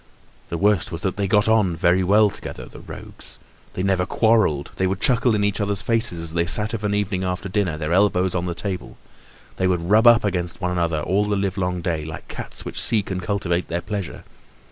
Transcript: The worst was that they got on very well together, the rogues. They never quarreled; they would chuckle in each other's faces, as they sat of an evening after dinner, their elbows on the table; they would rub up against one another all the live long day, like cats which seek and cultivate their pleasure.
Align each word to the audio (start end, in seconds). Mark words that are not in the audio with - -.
The 0.49 0.57
worst 0.57 0.91
was 0.91 1.03
that 1.03 1.15
they 1.15 1.27
got 1.27 1.47
on 1.47 1.75
very 1.75 2.03
well 2.03 2.31
together, 2.31 2.65
the 2.65 2.79
rogues. 2.79 3.37
They 3.73 3.83
never 3.83 4.07
quarreled; 4.07 4.71
they 4.77 4.87
would 4.87 4.99
chuckle 4.99 5.35
in 5.35 5.43
each 5.43 5.61
other's 5.61 5.83
faces, 5.83 6.17
as 6.19 6.33
they 6.33 6.47
sat 6.47 6.73
of 6.73 6.83
an 6.83 6.95
evening 6.95 7.23
after 7.23 7.47
dinner, 7.47 7.77
their 7.77 7.93
elbows 7.93 8.33
on 8.33 8.45
the 8.45 8.55
table; 8.55 8.97
they 9.57 9.67
would 9.67 9.91
rub 9.91 10.07
up 10.07 10.23
against 10.23 10.59
one 10.59 10.71
another 10.71 11.01
all 11.01 11.25
the 11.25 11.35
live 11.37 11.55
long 11.55 11.81
day, 11.81 12.03
like 12.03 12.27
cats 12.27 12.65
which 12.65 12.81
seek 12.81 13.11
and 13.11 13.21
cultivate 13.21 13.67
their 13.67 13.79
pleasure. 13.81 14.23